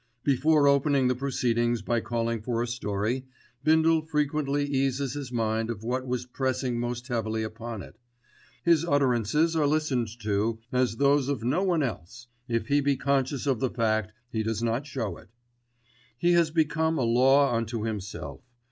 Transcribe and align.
Before 0.23 0.67
opening 0.67 1.09
the 1.09 1.15
proceedings 1.15 1.83
by 1.83 1.99
calling 2.01 2.41
for 2.41 2.63
the 2.65 2.65
story, 2.71 3.27
Bindle 3.63 4.01
frequently 4.01 4.65
eases 4.65 5.13
his 5.13 5.31
mind 5.31 5.69
of 5.69 5.83
what 5.83 6.07
was 6.07 6.25
pressing 6.25 6.79
most 6.79 7.07
heavily 7.09 7.43
upon 7.43 7.83
it. 7.83 7.99
His 8.63 8.83
utterances 8.83 9.55
are 9.55 9.67
listened 9.67 10.07
to 10.21 10.57
as 10.71 10.95
are 10.95 10.97
those 10.97 11.29
of 11.29 11.43
no 11.43 11.61
one 11.61 11.83
else. 11.83 12.25
If 12.47 12.65
he 12.65 12.81
be 12.81 12.97
conscious 12.97 13.45
of 13.45 13.59
the 13.59 13.69
fact 13.69 14.11
he 14.31 14.41
does 14.41 14.63
not 14.63 14.87
show 14.87 15.17
it. 15.17 15.29
He 16.17 16.31
has 16.31 16.49
become 16.49 16.97
a 16.97 17.03
law 17.03 17.53
unto 17.53 17.83
himself. 17.83 18.41